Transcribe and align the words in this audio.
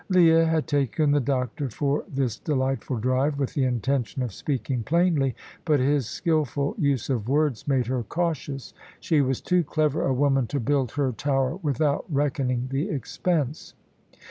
Leah 0.09 0.47
had 0.47 0.65
taken 0.65 1.11
the 1.11 1.19
doctor 1.19 1.69
for 1.69 2.03
this 2.09 2.39
delightful 2.39 2.97
drive 2.97 3.37
with 3.37 3.53
the 3.53 3.63
intention 3.65 4.23
of 4.23 4.33
speaking 4.33 4.81
plainly; 4.81 5.35
but 5.63 5.79
his 5.79 6.07
skilful 6.09 6.73
use 6.79 7.07
of 7.07 7.29
words 7.29 7.67
made 7.67 7.85
her 7.85 8.01
cautious. 8.01 8.73
She 8.99 9.21
was 9.21 9.41
too 9.41 9.63
clever 9.63 10.03
a 10.07 10.11
woman 10.11 10.47
to 10.47 10.59
build 10.59 10.93
her 10.93 11.11
tower 11.11 11.57
without 11.61 12.03
reckoning 12.09 12.69
the 12.71 12.89
expense. 12.89 13.75